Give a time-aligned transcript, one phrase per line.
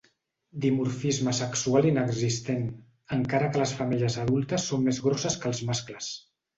[0.61, 2.65] Dimorfisme sexual inexistent,
[3.21, 6.15] encara que les femelles adultes són més grosses que els mascles.